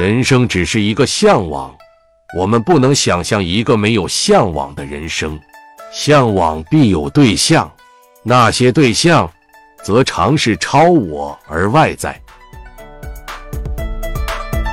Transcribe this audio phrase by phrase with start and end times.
[0.00, 1.76] 人生只是一个向往，
[2.34, 5.38] 我们不能想象一个没有向往的人生。
[5.92, 7.70] 向往必有对象，
[8.22, 9.30] 那些对象，
[9.84, 12.18] 则常是超我而外在。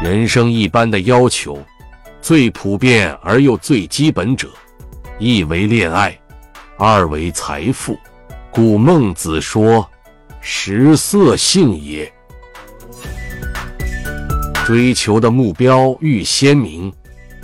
[0.01, 1.61] 人生一般的要求，
[2.21, 4.47] 最普遍而又最基本者，
[5.19, 6.17] 一为恋爱，
[6.77, 7.99] 二为财富。
[8.49, 9.85] 故孟子说
[10.39, 12.09] ：“食色，性也。”
[14.67, 16.91] 追求的目标愈鲜明，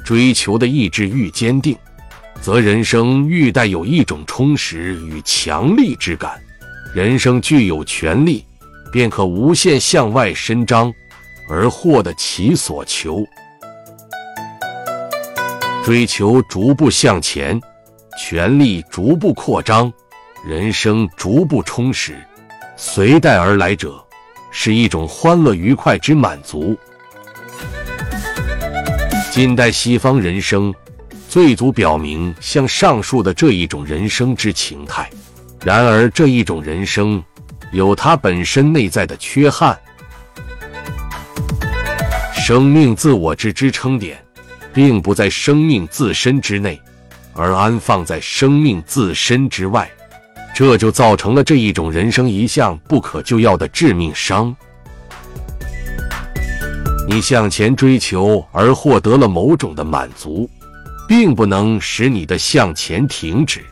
[0.03, 1.73] 追求的意志愈坚定，
[2.41, 6.37] 则人生愈带有一种充实与强力之感。
[6.93, 8.43] 人生具有权力，
[8.91, 10.93] 便可无限向外伸张，
[11.47, 13.25] 而获得其所求。
[15.81, 17.57] 追求逐步向前，
[18.19, 19.89] 权力逐步扩张，
[20.45, 22.17] 人生逐步充实，
[22.75, 24.05] 随带而来者
[24.51, 26.77] 是一种欢乐愉快之满足。
[29.33, 30.71] 近代西方人生
[31.27, 35.09] 最足表明像上述的这一种人生之情态。
[35.65, 37.19] 然而，这一种人生
[37.71, 39.75] 有它本身内在的缺憾。
[42.31, 44.23] 生命自我之支撑点，
[44.71, 46.79] 并不在生命自身之内，
[47.33, 49.89] 而安放在生命自身之外，
[50.53, 54.55] 这就造成了这一种人生一项不可救药的致命伤。
[57.07, 60.49] 你向前追求而获得了某种的满足，
[61.07, 63.63] 并不能使你的向前停止。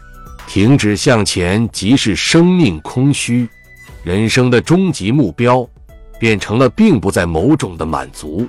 [0.48, 3.48] 停止向前即是生命空虚。
[4.04, 5.66] 人生的终极目标
[6.20, 8.48] 变成了并不在某种的满足，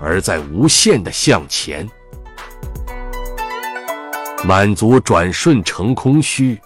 [0.00, 1.88] 而在无限的向前。
[4.44, 6.58] 满足转瞬成空虚，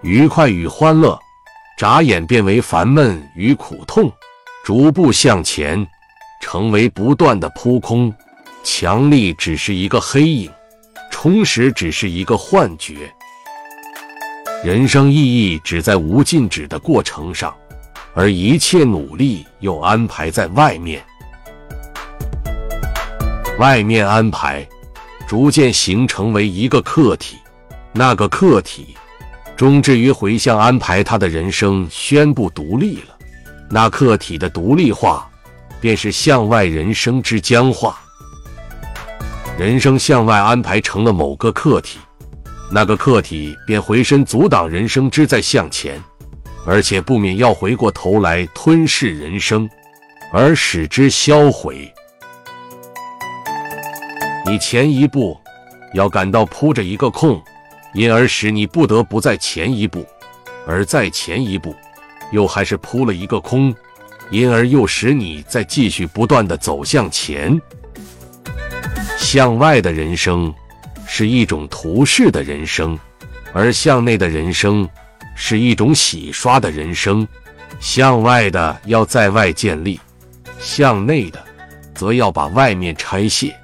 [0.00, 1.18] 愉快与欢乐
[1.78, 4.10] 眨眼变为烦闷与苦痛。
[4.64, 5.86] 逐步向前。
[6.42, 8.12] 成为不断的扑空，
[8.64, 10.50] 强力只是一个黑影，
[11.10, 13.10] 充实只是一个幻觉。
[14.62, 17.54] 人生意义只在无尽止的过程上，
[18.12, 21.02] 而一切努力又安排在外面。
[23.58, 24.66] 外面安排，
[25.28, 27.38] 逐渐形成为一个客体，
[27.92, 28.96] 那个客体
[29.56, 33.16] 终至于回向安排他的人生，宣布独立了。
[33.70, 35.28] 那客体的独立化。
[35.82, 37.98] 便是向外人生之僵化，
[39.58, 41.98] 人生向外安排成了某个客体，
[42.70, 46.00] 那个客体便回身阻挡人生之在向前，
[46.64, 49.68] 而且不免要回过头来吞噬人生，
[50.32, 51.92] 而使之销毁。
[54.46, 55.36] 你前一步
[55.94, 57.42] 要感到扑着一个空，
[57.92, 60.06] 因而使你不得不再前一步，
[60.64, 61.74] 而再前一步，
[62.30, 63.74] 又还是扑了一个空。
[64.32, 67.60] 因而又使你在继续不断的走向前，
[69.18, 70.52] 向外的人生
[71.06, 72.98] 是一种图示的人生，
[73.52, 74.88] 而向内的人生
[75.36, 77.28] 是一种洗刷的人生。
[77.78, 80.00] 向外的要在外建立，
[80.58, 81.38] 向内的
[81.94, 83.54] 则要把外面拆卸，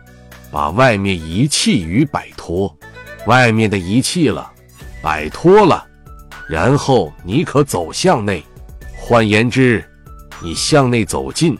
[0.51, 2.77] 把外面遗弃与摆脱。
[3.25, 4.51] 外面的遗弃了，
[5.01, 5.87] 摆脱了，
[6.47, 8.45] 然后你可走向内。
[8.95, 9.83] 换言之。
[10.41, 11.57] 你向内走近，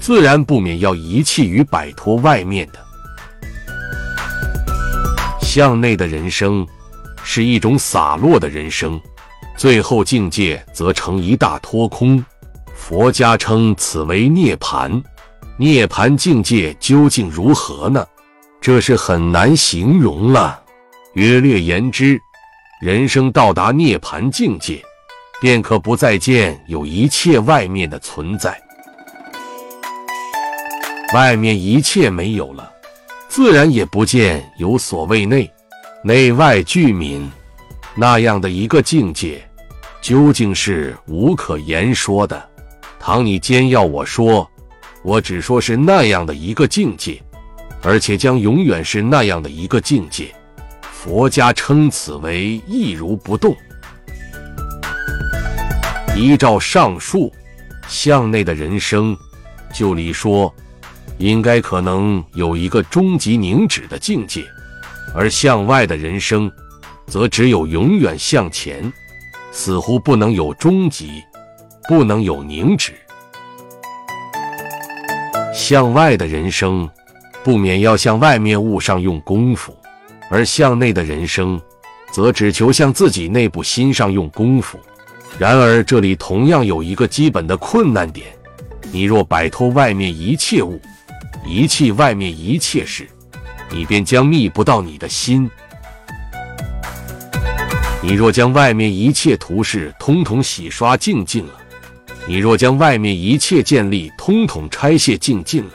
[0.00, 2.84] 自然不免要遗弃与摆脱外面的。
[5.40, 6.66] 向内的人生
[7.22, 9.00] 是一种洒落的人生，
[9.56, 12.24] 最后境界则成一大脱空。
[12.74, 15.02] 佛家称此为涅槃。
[15.56, 18.04] 涅槃境界究竟如何呢？
[18.60, 20.60] 这是很难形容了。
[21.12, 22.18] 约略言之，
[22.80, 24.82] 人生到达涅槃境界。
[25.40, 28.58] 便可不再见有一切外面的存在，
[31.12, 32.72] 外面一切没有了，
[33.28, 35.50] 自然也不见有所谓内，
[36.02, 37.28] 内外俱泯
[37.94, 39.46] 那样的一个境界，
[40.00, 42.50] 究竟是无可言说的。
[42.98, 44.48] 倘你坚要我说，
[45.02, 47.22] 我只说是那样的一个境界，
[47.82, 50.34] 而且将永远是那样的一个境界。
[50.80, 53.54] 佛家称此为一如不动。
[56.16, 57.32] 依照上述，
[57.88, 59.16] 向内的人生，
[59.72, 60.54] 就理说，
[61.18, 64.42] 应该可能有一个终极凝止的境界；
[65.12, 66.50] 而向外的人生，
[67.08, 68.92] 则只有永远向前，
[69.50, 71.20] 似乎不能有终极，
[71.88, 72.92] 不能有凝止。
[75.52, 76.88] 向外的人生，
[77.42, 79.72] 不免要向外面物上用功夫；
[80.30, 81.60] 而向内的人生，
[82.12, 84.78] 则只求向自己内部心上用功夫。
[85.38, 88.26] 然而，这里同样有一个基本的困难点：
[88.92, 90.80] 你若摆脱外面一切物，
[91.44, 93.08] 遗弃外面一切事，
[93.70, 95.50] 你便将觅不到你的心。
[98.00, 101.52] 你若将外面一切图事通统洗刷净尽了，
[102.28, 105.70] 你若将外面一切建立通统拆卸净尽了，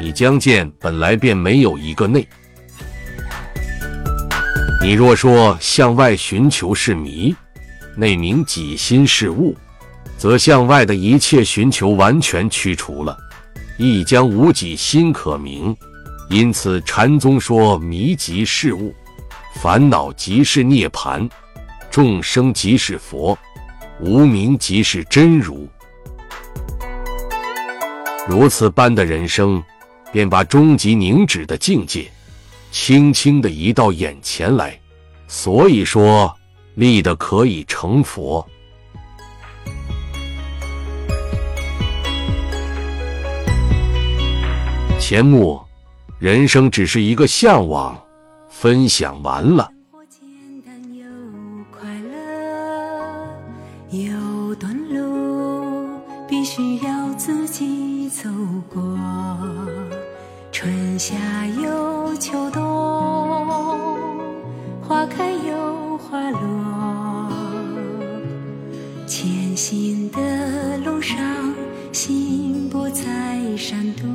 [0.00, 2.26] 你将见本来便没有一个内。
[4.82, 7.36] 你若说向外寻求是迷，
[7.96, 9.56] 内明己心是物，
[10.16, 13.16] 则向外的一切寻求完全驱除了，
[13.76, 15.76] 亦将无己心可明。
[16.30, 18.94] 因此禅宗说迷即是物，
[19.56, 21.28] 烦恼即是涅盘。
[21.90, 23.36] 众生即是佛，
[24.00, 25.68] 无名即是真如。
[28.26, 29.62] 如此般的人生，
[30.10, 32.10] 便把终极凝止的境界，
[32.70, 34.78] 轻轻的移到眼前来。
[35.28, 36.34] 所以说，
[36.74, 38.46] 立的可以成佛。
[44.98, 45.60] 钱穆，
[46.18, 48.00] 人生只是一个向往，
[48.48, 49.68] 分享完了。
[50.08, 51.04] 简单又
[51.70, 53.26] 快乐
[53.90, 55.88] 有段路
[56.28, 58.30] 必须要自己走
[58.72, 58.80] 过，
[60.50, 61.14] 春夏
[61.60, 62.62] 又秋冬，
[64.80, 67.30] 花开又花落。
[69.06, 71.54] 前行的路上，
[71.92, 74.06] 心不再闪躲。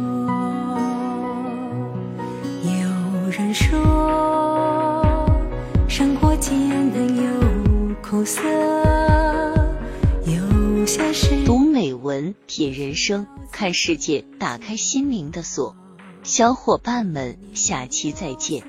[2.63, 5.29] 有人说，
[5.87, 8.41] 生活艰难又苦涩。
[11.45, 15.75] 读美文，品人生，看世界，打开心灵的锁。
[16.23, 18.63] 小伙伴们，下期再见。